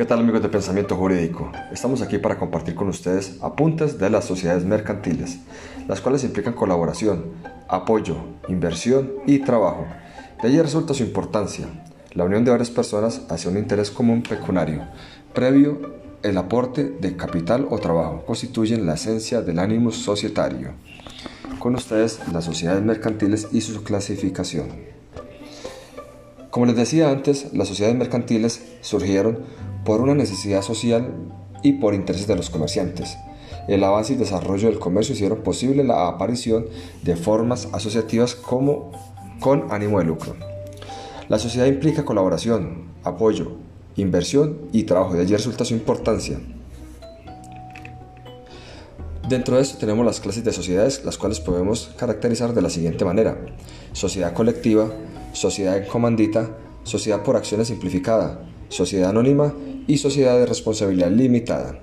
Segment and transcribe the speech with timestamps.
[0.00, 1.52] ¿Qué tal amigos de Pensamiento Jurídico?
[1.70, 5.40] Estamos aquí para compartir con ustedes apuntes de las sociedades mercantiles,
[5.88, 7.24] las cuales implican colaboración,
[7.68, 8.16] apoyo,
[8.48, 9.84] inversión y trabajo.
[10.40, 11.66] De allí resulta su importancia,
[12.14, 14.88] la unión de varias personas hacia un interés común pecuniario,
[15.34, 20.70] previo el aporte de capital o trabajo, constituyen la esencia del ánimo societario.
[21.58, 24.68] Con ustedes las sociedades mercantiles y su clasificación.
[26.50, 29.40] Como les decía antes, las sociedades mercantiles surgieron
[29.84, 31.14] por una necesidad social
[31.62, 33.16] y por intereses de los comerciantes.
[33.68, 36.66] El avance y desarrollo del comercio hicieron posible la aparición
[37.02, 38.92] de formas asociativas como
[39.40, 40.34] con ánimo de lucro.
[41.28, 43.52] La sociedad implica colaboración, apoyo,
[43.96, 46.40] inversión y trabajo, de allí resulta su importancia.
[49.28, 53.04] Dentro de esto tenemos las clases de sociedades, las cuales podemos caracterizar de la siguiente
[53.04, 53.38] manera.
[53.92, 54.90] Sociedad colectiva,
[55.32, 56.50] sociedad en comandita,
[56.82, 59.54] sociedad por acciones simplificada, sociedad anónima
[59.90, 61.80] y sociedad de responsabilidad limitada.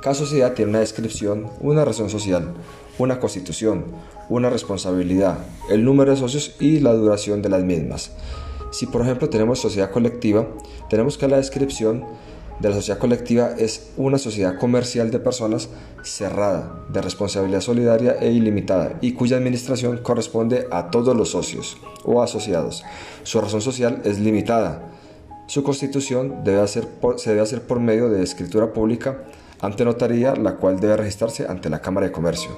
[0.00, 2.54] Cada sociedad tiene una descripción, una razón social,
[2.98, 3.84] una constitución,
[4.30, 8.12] una responsabilidad, el número de socios y la duración de las mismas.
[8.70, 10.48] Si por ejemplo tenemos sociedad colectiva,
[10.88, 12.06] tenemos que la descripción
[12.60, 15.68] de la sociedad colectiva es una sociedad comercial de personas
[16.02, 22.22] cerrada, de responsabilidad solidaria e ilimitada y cuya administración corresponde a todos los socios o
[22.22, 22.84] asociados.
[23.22, 24.90] Su razón social es limitada,
[25.50, 29.24] su constitución debe hacer se debe hacer por medio de escritura pública
[29.60, 32.52] ante notaría, la cual debe registrarse ante la Cámara de Comercio.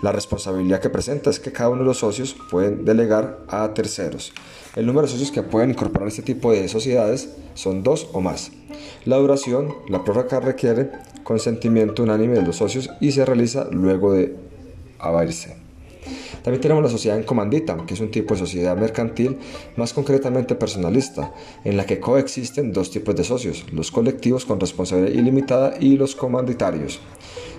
[0.00, 4.32] La responsabilidad que presenta es que cada uno de los socios pueden delegar a terceros.
[4.74, 8.52] El número de socios que pueden incorporar este tipo de sociedades son dos o más.
[9.04, 10.92] La duración, la prórroga requiere
[11.24, 14.34] consentimiento unánime de los socios y se realiza luego de
[14.98, 15.58] haberse.
[16.42, 19.38] También tenemos la sociedad en comandita, que es un tipo de sociedad mercantil,
[19.76, 21.32] más concretamente personalista,
[21.64, 26.14] en la que coexisten dos tipos de socios, los colectivos con responsabilidad ilimitada y los
[26.14, 27.00] comanditarios.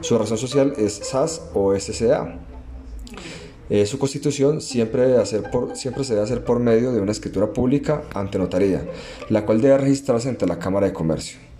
[0.02, 2.40] Su razón social es SAS o SCA.
[3.70, 8.86] Eh, su constitución siempre, se debe hacer por medio de una escritura pública ante notaría,
[9.30, 11.51] la cual debe registrarse ante la Cámara de Comercio.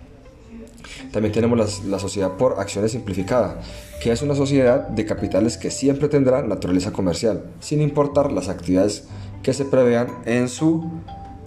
[1.12, 3.60] También tenemos la, sociedad por acciones simplificada,
[4.02, 9.04] que es una sociedad de capitales que siempre tendrá naturaleza comercial, sin importar las actividades
[9.42, 10.90] que se prevean en su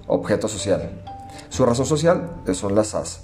[0.05, 0.91] objeto social.
[1.49, 3.21] Su razón social son las SAS.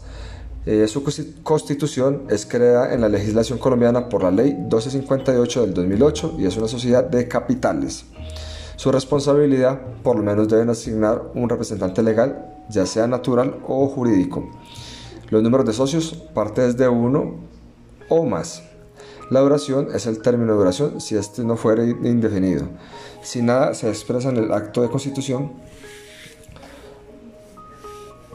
[0.65, 1.03] Eh, su
[1.43, 6.57] constitución es creada en la legislación colombiana por la ley 1258 del 2008 y es
[6.57, 8.05] una sociedad de capitales.
[8.75, 14.49] Su responsabilidad, por lo menos deben asignar un representante legal, ya sea natural o jurídico.
[15.31, 17.37] Los números de socios parte desde uno
[18.09, 18.63] o más.
[19.29, 22.67] La duración es el término de duración si este no fuera indefinido.
[23.23, 25.53] Si nada se expresa en el acto de constitución,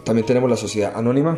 [0.04, 1.36] también tenemos la sociedad anónima,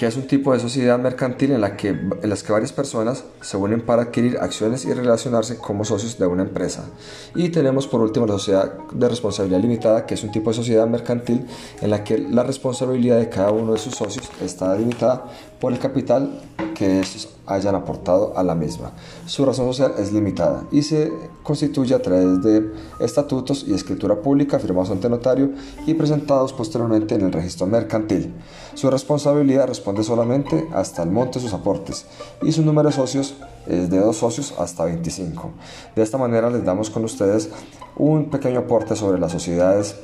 [0.00, 3.24] que es un tipo de sociedad mercantil en, la que, en las que varias personas
[3.42, 6.86] se unen para adquirir acciones y relacionarse como socios de una empresa.
[7.34, 10.86] Y tenemos por último la sociedad de responsabilidad limitada, que es un tipo de sociedad
[10.86, 11.44] mercantil
[11.82, 15.26] en la que la responsabilidad de cada uno de sus socios está limitada
[15.60, 16.40] por el capital
[16.74, 18.92] que estos hayan aportado a la misma.
[19.26, 21.12] Su razón social es limitada y se
[21.42, 25.50] constituye a través de estatutos y escritura pública firmados ante notario
[25.86, 28.32] y presentados posteriormente en el registro mercantil.
[28.74, 29.66] Su responsabilidad
[30.02, 32.06] solamente hasta el monte de sus aportes
[32.42, 33.34] y su número de socios
[33.66, 35.50] es de dos socios hasta 25.
[35.94, 37.50] De esta manera les damos con ustedes
[37.96, 39.96] un pequeño aporte sobre las sociedades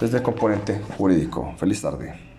[0.00, 1.52] desde el componente jurídico.
[1.56, 2.33] Feliz tarde.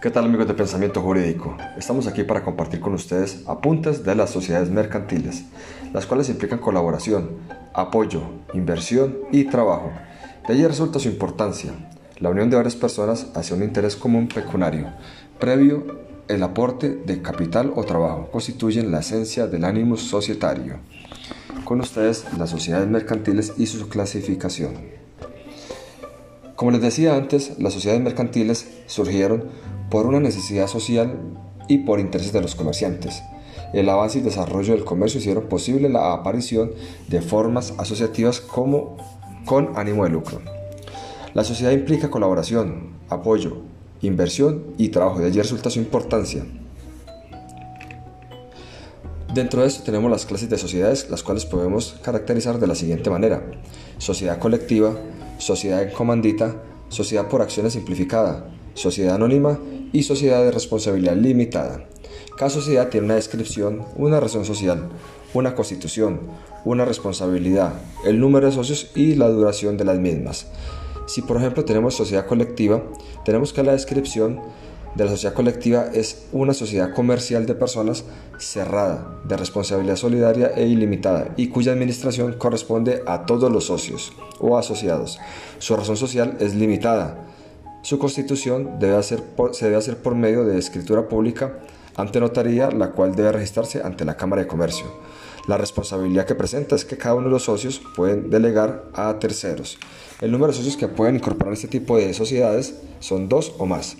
[0.00, 1.56] ¿Qué tal amigos de Pensamiento Jurídico?
[1.76, 5.42] Estamos aquí para compartir con ustedes apuntes de las sociedades mercantiles,
[5.92, 7.30] las cuales implican colaboración,
[7.74, 8.22] apoyo,
[8.54, 9.90] inversión y trabajo.
[10.46, 11.72] De allí resulta su importancia,
[12.20, 14.86] la unión de varias personas hacia un interés común pecuniario,
[15.40, 15.84] previo
[16.28, 20.76] el aporte de capital o trabajo, constituyen la esencia del ánimo societario.
[21.64, 24.74] Con ustedes las sociedades mercantiles y su clasificación.
[26.54, 29.44] Como les decía antes, las sociedades mercantiles surgieron
[29.90, 31.18] por una necesidad social
[31.68, 33.22] y por intereses de los comerciantes.
[33.72, 36.72] El avance y desarrollo del comercio hicieron posible la aparición
[37.08, 38.96] de formas asociativas como
[39.44, 40.40] con ánimo de lucro.
[41.34, 43.58] La sociedad implica colaboración, apoyo,
[44.00, 46.44] inversión y trabajo, de allí resulta su importancia.
[49.34, 53.10] Dentro de esto tenemos las clases de sociedades, las cuales podemos caracterizar de la siguiente
[53.10, 53.42] manera.
[53.98, 54.94] Sociedad colectiva,
[55.36, 56.56] sociedad en comandita,
[56.88, 59.58] sociedad por acciones simplificada, sociedad anónima
[59.92, 61.86] y sociedad de responsabilidad limitada.
[62.36, 64.88] Cada sociedad tiene una descripción, una razón social,
[65.34, 66.20] una constitución,
[66.64, 67.74] una responsabilidad,
[68.04, 70.46] el número de socios y la duración de las mismas.
[71.06, 72.82] Si por ejemplo tenemos sociedad colectiva,
[73.24, 74.40] tenemos que la descripción
[74.94, 78.04] de la sociedad colectiva es una sociedad comercial de personas
[78.38, 84.58] cerrada, de responsabilidad solidaria e ilimitada y cuya administración corresponde a todos los socios o
[84.58, 85.18] asociados.
[85.58, 87.26] Su razón social es limitada.
[87.82, 89.22] Su constitución debe hacer
[89.52, 91.58] se debe hacer por medio de escritura pública
[91.96, 94.86] ante notaría, la cual debe registrarse ante la Cámara de Comercio.
[95.48, 99.78] La responsabilidad que presenta es que cada uno de los socios pueden delegar a terceros.
[100.20, 103.96] El número de socios que pueden incorporar este tipo de sociedades son dos o más.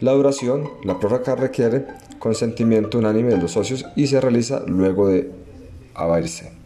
[0.00, 1.86] La duración, la prórroga requiere
[2.18, 5.30] consentimiento unánime de los socios y se realiza luego de
[5.94, 6.57] abrirse.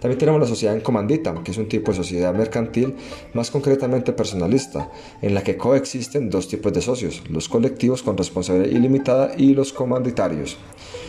[0.00, 2.96] También tenemos la sociedad en comandita, que es un tipo de sociedad mercantil,
[3.34, 8.74] más concretamente personalista, en la que coexisten dos tipos de socios, los colectivos con responsabilidad
[8.74, 10.56] ilimitada y los comanditarios.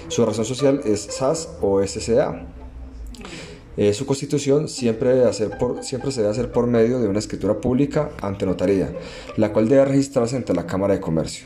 [0.10, 2.48] Su razón social es SAS o SCA.
[3.78, 7.62] Eh, su constitución siempre, debe por, siempre se debe hacer por medio de una escritura
[7.62, 8.94] pública ante notaría,
[9.38, 11.46] la cual debe registrarse ante la Cámara de Comercio.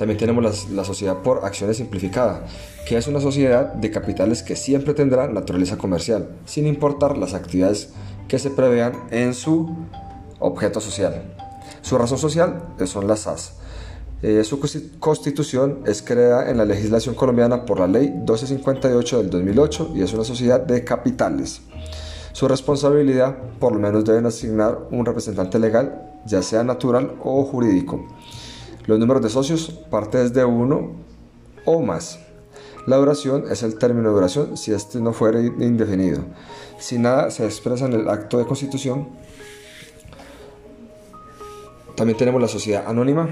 [0.00, 2.46] También tenemos la, sociedad por acciones simplificada,
[2.88, 7.90] que es una sociedad de capitales que siempre tendrá naturaleza comercial, sin importar las actividades
[8.26, 9.76] que se prevean en su
[10.38, 11.34] objeto social.
[11.82, 13.56] Su razón social son las SAS.
[14.22, 14.58] Eh, su
[14.98, 20.14] constitución es creada en la legislación colombiana por la ley 1258 del 2008 y es
[20.14, 21.60] una sociedad de capitales.
[22.32, 28.06] Su responsabilidad, por lo menos deben asignar un representante legal, ya sea natural o jurídico.
[28.90, 30.96] Los números de socios parte desde uno
[31.64, 32.18] o más.
[32.88, 36.24] La duración es el término de duración si este no fuera indefinido.
[36.80, 39.10] Si nada se expresa en el acto de constitución,
[41.94, 43.28] también tenemos la sociedad anónima,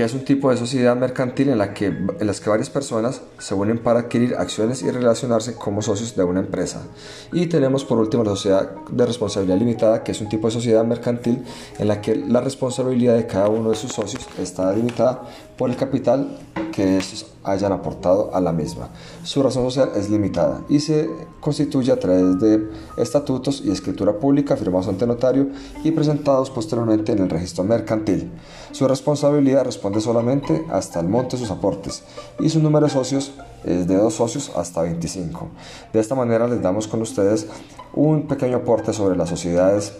[0.00, 3.20] que es un tipo de sociedad mercantil en la que, en las que varias personas
[3.36, 6.86] se unen para adquirir acciones y relacionarse como socios de una empresa.
[7.32, 10.86] Y tenemos por último la sociedad de responsabilidad limitada, que es un tipo de sociedad
[10.86, 11.44] mercantil
[11.78, 15.20] en la que la responsabilidad de cada uno de sus socios está limitada
[15.60, 16.38] por el capital
[16.72, 18.88] que estos hayan aportado a la misma.
[19.24, 22.66] Su razón social es limitada y se constituye a través de
[22.96, 25.48] estatutos y escritura pública firmados ante notario
[25.84, 28.30] y presentados posteriormente en el registro mercantil.
[28.72, 32.04] Su responsabilidad responde solamente hasta el monte de sus aportes
[32.38, 33.32] y su número de socios
[33.62, 35.46] es de dos socios hasta 25.
[35.92, 37.46] De esta manera les damos con ustedes
[37.92, 39.92] un pequeño aporte sobre las sociedades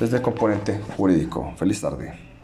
[0.00, 1.52] desde el componente jurídico.
[1.56, 2.35] Feliz tarde.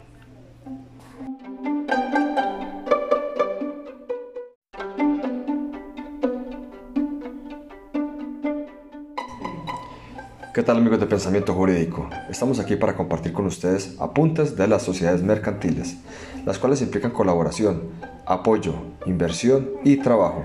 [10.53, 12.07] ¿Qué tal amigos de Pensamiento Jurídico?
[12.29, 15.97] Estamos aquí para compartir con ustedes apuntes de las sociedades mercantiles,
[16.45, 17.81] las cuales implican colaboración,
[18.27, 18.75] apoyo,
[19.07, 20.43] inversión y trabajo.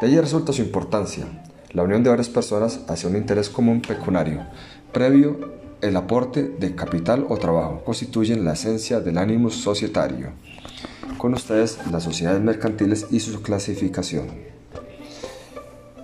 [0.00, 1.26] De allí resulta su importancia,
[1.70, 4.44] la unión de varias personas hacia un interés común pecuniario,
[4.92, 5.52] previo
[5.82, 10.30] el aporte de capital o trabajo, constituyen la esencia del ánimo societario.
[11.16, 14.26] Con ustedes las sociedades mercantiles y su clasificación.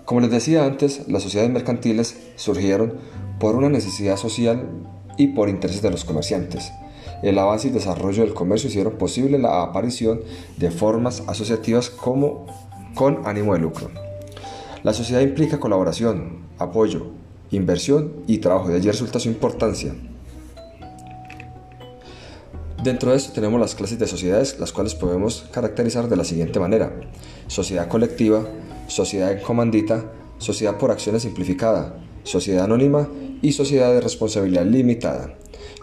[0.04, 2.94] Como les decía antes, las sociedades mercantiles surgieron
[3.40, 4.68] por una necesidad social
[5.16, 6.70] y por intereses de los comerciantes.
[7.22, 10.20] El avance y desarrollo del comercio hicieron posible la aparición
[10.58, 12.46] de formas asociativas como
[12.94, 13.90] con ánimo de lucro.
[14.82, 17.08] La sociedad implica colaboración, apoyo,
[17.50, 19.94] inversión y trabajo, de allí resulta su importancia.
[22.82, 26.60] Dentro de esto tenemos las clases de sociedades, las cuales podemos caracterizar de la siguiente
[26.60, 26.98] manera.
[27.46, 28.46] Sociedad colectiva,
[28.86, 30.04] sociedad en comandita,
[30.38, 33.08] sociedad por acciones simplificada, sociedad anónima
[33.42, 35.34] y sociedad de responsabilidad limitada.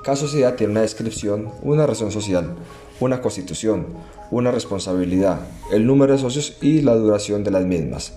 [0.03, 2.55] Cada sociedad tiene una descripción, una razón social,
[2.99, 3.87] una constitución,
[4.31, 5.39] una responsabilidad,
[5.71, 8.13] el número de socios y la duración de las mismas.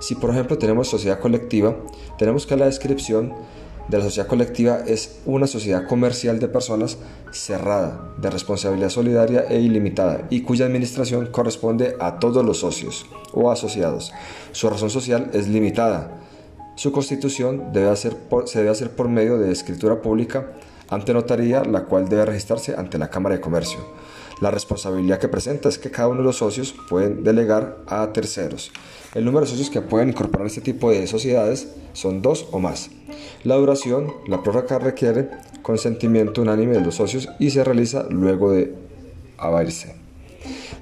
[0.00, 1.76] Si por ejemplo tenemos sociedad colectiva,
[2.18, 3.34] tenemos que la descripción
[3.88, 6.98] de la sociedad colectiva es una sociedad comercial de personas
[7.32, 13.50] cerrada, de responsabilidad solidaria e ilimitada y cuya administración corresponde a todos los socios o
[13.50, 14.12] asociados.
[14.52, 16.23] Su razón social es limitada
[16.76, 18.16] su constitución debe hacer
[18.46, 20.52] se debe hacer por medio de escritura pública
[20.88, 23.80] ante notaría, la cual debe registrarse ante la Cámara de Comercio.
[24.40, 28.72] La responsabilidad que presenta es que cada uno de los socios pueden delegar a terceros.
[29.14, 32.90] El número de socios que pueden incorporar este tipo de sociedades son dos o más.
[33.44, 35.30] La duración, la prórroga requiere
[35.62, 38.74] consentimiento unánime de los socios y se realiza luego de
[39.38, 40.03] abrirse.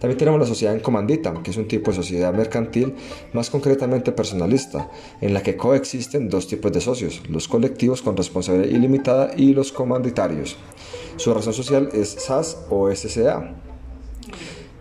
[0.01, 2.95] También tenemos la sociedad en comandita, que es un tipo de sociedad mercantil,
[3.33, 4.91] más concretamente personalista,
[5.21, 9.73] en la que coexisten dos tipos de socios, los colectivos con responsabilidad ilimitada y los
[9.73, 10.57] comanditarios.
[11.17, 13.55] Su razón social es SAS o SCA.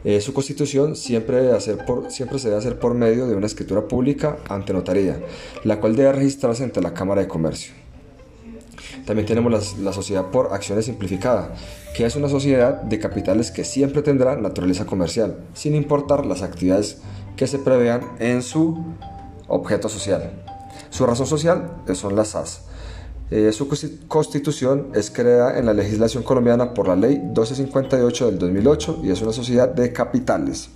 [0.03, 1.77] Eh, su constitución siempre, debe hacer
[2.09, 5.19] siempre se debe hacer por medio de una escritura pública ante notaría,
[5.63, 7.80] la cual debe registrarse ante la Cámara de Comercio.
[9.05, 11.53] También tenemos la, sociedad por acciones simplificada,
[11.95, 16.97] que es una sociedad de capitales que siempre tendrá naturaleza comercial, sin importar las actividades
[17.35, 18.83] que se prevean en su
[19.47, 20.31] objeto social.
[20.89, 22.61] Su razón social son las SAS.
[23.31, 23.69] Eh, su
[24.09, 29.21] constitución es creada en la legislación colombiana por la ley 1258 del 2008 y es
[29.21, 30.69] una sociedad de capitales.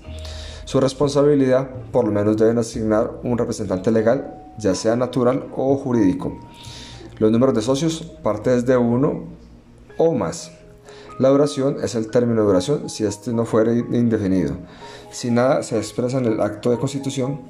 [0.64, 6.40] Su responsabilidad, por lo menos deben asignar un representante legal, ya sea natural o jurídico.
[7.18, 9.26] Los números de socios parte desde uno
[9.98, 10.52] o más.
[11.18, 14.58] La duración es el término de duración si este no fuera indefinido.
[15.12, 17.42] Si nada se expresa en el acto de constitución,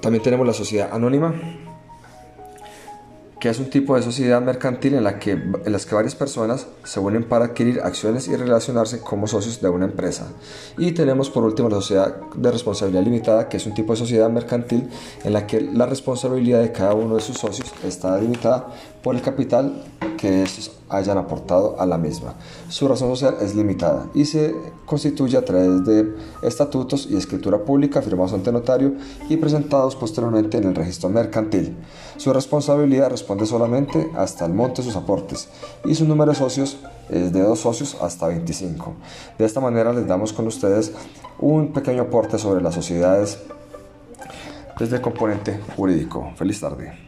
[0.00, 1.34] también tenemos la sociedad anónima,
[3.40, 6.66] que es un tipo de sociedad mercantil en la que en las que varias personas
[6.84, 10.28] se unen para adquirir acciones y relacionarse como socios de una empresa.
[10.76, 14.28] Y tenemos por último la sociedad de responsabilidad limitada, que es un tipo de sociedad
[14.30, 14.88] mercantil
[15.24, 18.68] en la que la responsabilidad de cada uno de sus socios está limitada
[19.02, 19.84] por el capital
[20.16, 22.34] que estos hayan aportado a la misma.
[22.68, 24.54] Su razón social es limitada y se
[24.86, 28.94] constituye a través de estatutos y escritura pública firmados ante notario
[29.28, 31.76] y presentados posteriormente en el registro mercantil.
[32.16, 35.48] Su responsabilidad responde solamente hasta el monte de sus aportes
[35.84, 36.78] y su número de socios
[37.08, 38.94] es de dos socios hasta 25.
[39.38, 40.92] De esta manera les damos con ustedes
[41.38, 43.38] un pequeño aporte sobre las sociedades
[44.78, 46.32] desde el componente jurídico.
[46.36, 47.07] Feliz tarde.